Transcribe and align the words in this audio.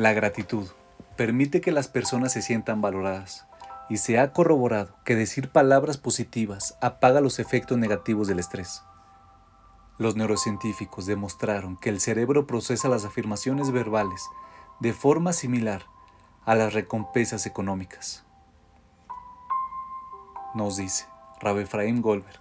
La 0.00 0.14
gratitud 0.14 0.66
permite 1.18 1.60
que 1.60 1.72
las 1.72 1.86
personas 1.86 2.32
se 2.32 2.40
sientan 2.40 2.80
valoradas 2.80 3.46
y 3.90 3.98
se 3.98 4.18
ha 4.18 4.32
corroborado 4.32 4.96
que 5.04 5.14
decir 5.14 5.50
palabras 5.50 5.98
positivas 5.98 6.78
apaga 6.80 7.20
los 7.20 7.38
efectos 7.38 7.76
negativos 7.76 8.26
del 8.26 8.38
estrés. 8.38 8.82
Los 9.98 10.16
neurocientíficos 10.16 11.04
demostraron 11.04 11.76
que 11.76 11.90
el 11.90 12.00
cerebro 12.00 12.46
procesa 12.46 12.88
las 12.88 13.04
afirmaciones 13.04 13.72
verbales 13.72 14.24
de 14.80 14.94
forma 14.94 15.34
similar 15.34 15.82
a 16.46 16.54
las 16.54 16.72
recompensas 16.72 17.44
económicas. 17.44 18.24
Nos 20.54 20.78
dice 20.78 21.04
Rabbi 21.42 21.64
Efraim 21.64 22.00
Goldberg. 22.00 22.40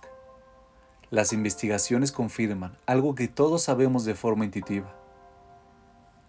Las 1.09 1.33
investigaciones 1.33 2.13
confirman 2.13 2.77
algo 2.85 3.15
que 3.15 3.27
todos 3.27 3.63
sabemos 3.63 4.05
de 4.05 4.15
forma 4.15 4.45
intuitiva, 4.45 4.95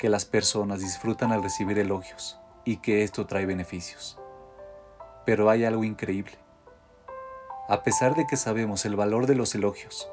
que 0.01 0.09
las 0.09 0.25
personas 0.25 0.81
disfrutan 0.81 1.31
al 1.31 1.43
recibir 1.43 1.79
elogios 1.79 2.41
y 2.65 2.79
que 2.79 3.03
esto 3.03 3.27
trae 3.27 3.45
beneficios. 3.45 4.19
Pero 5.27 5.51
hay 5.51 5.67
algo 5.67 5.85
increíble. 5.85 6.39
A 7.69 7.83
pesar 7.83 8.15
de 8.15 8.27
que 8.27 8.39
sabemos 8.39 8.87
el 8.87 8.97
valor 8.97 9.27
de 9.27 9.35
los 9.35 9.55
elogios, 9.55 10.11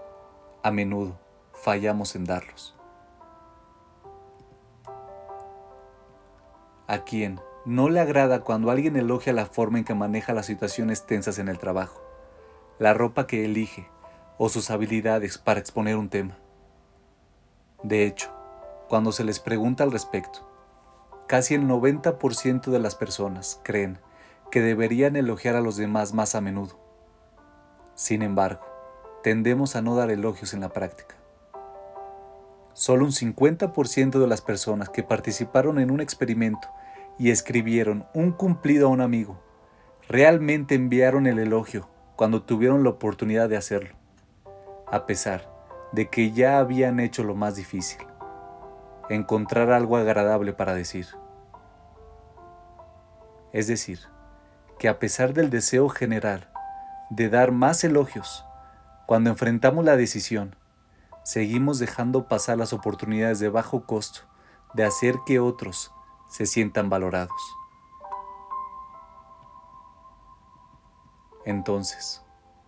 a 0.61 0.71
menudo 0.71 1.17
fallamos 1.53 2.17
en 2.17 2.25
darlos. 2.25 2.75
¿A 6.87 7.05
quién 7.05 7.39
no 7.65 7.87
le 7.87 8.01
agrada 8.01 8.41
cuando 8.41 8.71
alguien 8.71 8.97
elogia 8.97 9.31
la 9.31 9.45
forma 9.45 9.77
en 9.77 9.85
que 9.85 9.95
maneja 9.95 10.33
las 10.33 10.47
situaciones 10.47 11.05
tensas 11.05 11.39
en 11.39 11.47
el 11.47 11.59
trabajo, 11.59 12.01
la 12.77 12.93
ropa 12.93 13.25
que 13.25 13.45
elige 13.45 13.89
o 14.37 14.49
sus 14.49 14.69
habilidades 14.69 15.37
para 15.37 15.61
exponer 15.61 15.95
un 15.95 16.09
tema? 16.09 16.37
De 17.83 18.05
hecho, 18.05 18.36
cuando 18.87 19.11
se 19.11 19.23
les 19.23 19.39
pregunta 19.39 19.83
al 19.83 19.91
respecto, 19.91 20.47
casi 21.27 21.55
el 21.55 21.67
90% 21.67 22.71
de 22.71 22.79
las 22.79 22.95
personas 22.95 23.59
creen 23.63 23.99
que 24.51 24.61
deberían 24.61 25.15
elogiar 25.15 25.55
a 25.55 25.61
los 25.61 25.77
demás 25.77 26.13
más 26.13 26.35
a 26.35 26.41
menudo. 26.41 26.79
Sin 27.95 28.21
embargo, 28.21 28.65
tendemos 29.23 29.75
a 29.75 29.81
no 29.81 29.95
dar 29.95 30.09
elogios 30.09 30.53
en 30.53 30.61
la 30.61 30.69
práctica. 30.69 31.15
Solo 32.73 33.05
un 33.05 33.11
50% 33.11 34.19
de 34.19 34.27
las 34.27 34.41
personas 34.41 34.89
que 34.89 35.03
participaron 35.03 35.79
en 35.79 35.91
un 35.91 35.99
experimento 35.99 36.69
y 37.17 37.31
escribieron 37.31 38.05
un 38.13 38.31
cumplido 38.31 38.87
a 38.87 38.91
un 38.91 39.01
amigo 39.01 39.41
realmente 40.07 40.75
enviaron 40.75 41.27
el 41.27 41.39
elogio 41.39 41.89
cuando 42.15 42.43
tuvieron 42.43 42.83
la 42.83 42.91
oportunidad 42.91 43.49
de 43.49 43.57
hacerlo, 43.57 43.95
a 44.87 45.05
pesar 45.05 45.51
de 45.91 46.09
que 46.09 46.31
ya 46.31 46.59
habían 46.59 46.99
hecho 46.99 47.23
lo 47.23 47.35
más 47.35 47.55
difícil, 47.55 47.99
encontrar 49.09 49.71
algo 49.71 49.97
agradable 49.97 50.53
para 50.53 50.73
decir. 50.73 51.07
Es 53.53 53.67
decir, 53.67 53.99
que 54.79 54.89
a 54.89 54.99
pesar 54.99 55.33
del 55.33 55.49
deseo 55.49 55.89
general 55.89 56.49
de 57.09 57.29
dar 57.29 57.51
más 57.51 57.83
elogios, 57.83 58.45
cuando 59.05 59.29
enfrentamos 59.29 59.85
la 59.85 59.95
decisión, 59.95 60.55
seguimos 61.23 61.79
dejando 61.79 62.27
pasar 62.27 62.57
las 62.57 62.73
oportunidades 62.73 63.39
de 63.39 63.49
bajo 63.49 63.85
costo 63.85 64.21
de 64.73 64.83
hacer 64.83 65.15
que 65.25 65.39
otros 65.39 65.91
se 66.29 66.45
sientan 66.45 66.89
valorados. 66.89 67.41
Entonces, 71.45 72.21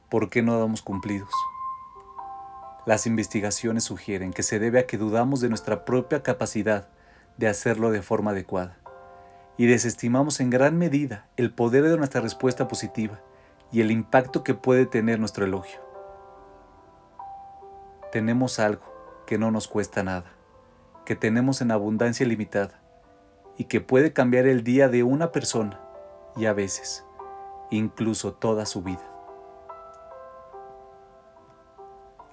¿por 0.10 0.30
qué 0.30 0.42
no 0.42 0.58
damos 0.58 0.82
cumplidos? 0.82 1.30
Las 2.90 3.06
investigaciones 3.06 3.84
sugieren 3.84 4.34
que 4.34 4.42
se 4.42 4.58
debe 4.58 4.80
a 4.80 4.88
que 4.88 4.98
dudamos 4.98 5.42
de 5.42 5.50
nuestra 5.50 5.86
propia 5.86 6.24
capacidad 6.24 6.88
de 7.38 7.48
hacerlo 7.48 7.92
de 7.92 8.02
forma 8.02 8.32
adecuada 8.32 8.80
y 9.58 9.68
desestimamos 9.68 10.40
en 10.40 10.50
gran 10.50 10.76
medida 10.76 11.28
el 11.38 11.54
poder 11.54 11.84
de 11.84 11.98
nuestra 11.98 12.20
respuesta 12.20 12.68
positiva 12.68 13.22
y 13.72 13.82
el 13.82 13.92
impacto 13.92 14.44
que 14.44 14.56
puede 14.56 14.88
tener 14.88 15.20
nuestro 15.20 15.46
elogio. 15.46 15.80
Tenemos 18.12 18.58
algo 18.58 19.24
que 19.28 19.38
no 19.38 19.52
nos 19.52 19.68
cuesta 19.68 20.02
nada, 20.02 20.32
que 21.06 21.16
tenemos 21.16 21.62
en 21.62 21.70
abundancia 21.70 22.26
limitada 22.26 22.82
y 23.56 23.66
que 23.66 23.82
puede 23.82 24.14
cambiar 24.14 24.48
el 24.48 24.64
día 24.64 24.90
de 24.90 25.04
una 25.04 25.32
persona 25.32 25.80
y 26.36 26.48
a 26.48 26.54
veces 26.54 27.06
incluso 27.70 28.34
toda 28.34 28.66
su 28.66 28.82
vida. 28.82 29.19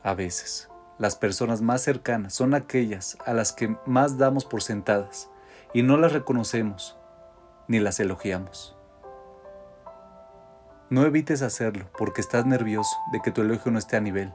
A 0.07 0.15
veces, 0.15 0.71
las 0.99 1.17
personas 1.17 1.63
más 1.63 1.83
cercanas 1.83 2.33
son 2.33 2.55
aquellas 2.55 3.19
a 3.27 3.35
las 3.35 3.53
que 3.53 3.77
más 3.87 4.19
damos 4.19 4.45
por 4.45 4.63
sentadas 4.63 5.29
y 5.75 5.83
no 5.83 5.97
las 5.97 6.13
reconocemos 6.13 6.97
ni 7.67 7.81
las 7.81 7.99
elogiamos. 7.99 8.77
No 10.91 11.05
evites 11.05 11.43
hacerlo 11.43 11.91
porque 11.99 12.21
estás 12.21 12.47
nervioso 12.47 12.97
de 13.11 13.21
que 13.21 13.33
tu 13.33 13.41
elogio 13.41 13.73
no 13.73 13.81
esté 13.81 13.97
a 13.97 14.01
nivel. 14.01 14.33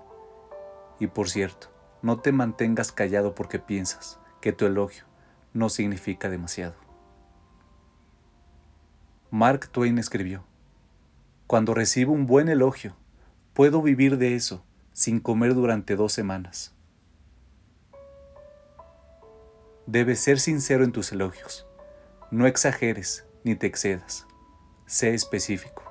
Y 1.00 1.08
por 1.08 1.30
cierto, 1.30 1.68
no 2.02 2.20
te 2.20 2.34
mantengas 2.34 2.92
callado 2.92 3.34
porque 3.34 3.58
piensas 3.58 4.20
que 4.42 4.52
tu 4.52 4.66
elogio 4.66 5.06
no 5.54 5.70
significa 5.70 6.30
demasiado. 6.30 6.76
Mark 9.30 9.70
Twain 9.70 10.00
escribió, 10.00 10.44
Cuando 11.48 11.74
recibo 11.74 12.12
un 12.12 12.26
buen 12.26 12.50
elogio, 12.50 12.98
puedo 13.54 13.82
vivir 13.82 14.18
de 14.18 14.36
eso 14.36 14.66
sin 14.94 15.20
comer 15.20 15.54
durante 15.54 15.96
dos 15.96 16.14
semanas. 16.14 16.74
Debes 19.86 20.20
ser 20.20 20.40
sincero 20.40 20.84
en 20.84 20.92
tus 20.92 21.12
elogios. 21.12 21.68
No 22.30 22.48
exageres 22.48 23.26
ni 23.44 23.56
te 23.56 23.68
excedas. 23.68 24.28
Sé 24.86 25.14
específico. 25.14 25.84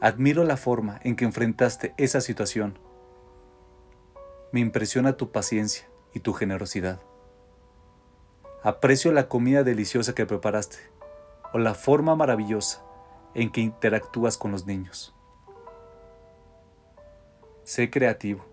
Admiro 0.00 0.42
la 0.42 0.56
forma 0.56 0.98
en 1.04 1.14
que 1.14 1.24
enfrentaste 1.24 1.94
esa 1.96 2.20
situación. 2.20 2.78
Me 4.50 4.60
impresiona 4.60 5.16
tu 5.16 5.30
paciencia 5.30 5.88
y 6.12 6.20
tu 6.20 6.32
generosidad. 6.32 7.00
Aprecio 8.64 9.12
la 9.12 9.28
comida 9.28 9.62
deliciosa 9.62 10.14
que 10.14 10.26
preparaste 10.26 10.78
o 11.52 11.58
la 11.58 11.74
forma 11.74 12.16
maravillosa 12.16 12.84
en 13.34 13.50
que 13.50 13.60
interactúas 13.60 14.36
con 14.36 14.52
los 14.52 14.66
niños. 14.66 15.14
Sé 17.74 17.88
creativo. 17.88 18.44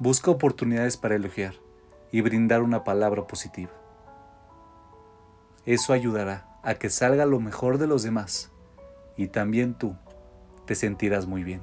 Busca 0.00 0.28
oportunidades 0.28 0.96
para 0.96 1.14
elogiar 1.14 1.54
y 2.10 2.20
brindar 2.20 2.64
una 2.64 2.82
palabra 2.82 3.28
positiva. 3.28 3.70
Eso 5.66 5.92
ayudará 5.92 6.58
a 6.64 6.74
que 6.74 6.90
salga 6.90 7.26
lo 7.26 7.38
mejor 7.38 7.78
de 7.78 7.86
los 7.86 8.02
demás 8.02 8.50
y 9.16 9.28
también 9.28 9.74
tú 9.74 9.94
te 10.66 10.74
sentirás 10.74 11.28
muy 11.28 11.44
bien. 11.44 11.62